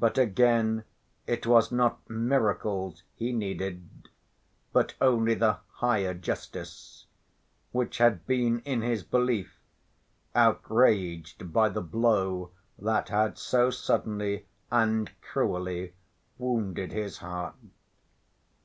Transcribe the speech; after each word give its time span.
But 0.00 0.18
again 0.18 0.82
it 1.28 1.46
was 1.46 1.70
not 1.70 2.00
miracles 2.10 3.04
he 3.14 3.30
needed 3.32 3.86
but 4.72 4.94
only 5.00 5.34
"the 5.34 5.58
higher 5.74 6.12
justice" 6.12 7.06
which 7.70 7.98
had 7.98 8.26
been 8.26 8.58
in 8.64 8.82
his 8.82 9.04
belief 9.04 9.60
outraged 10.34 11.52
by 11.52 11.68
the 11.68 11.82
blow 11.82 12.50
that 12.80 13.10
had 13.10 13.38
so 13.38 13.70
suddenly 13.70 14.46
and 14.72 15.12
cruelly 15.20 15.94
wounded 16.36 16.90
his 16.90 17.18
heart. 17.18 17.54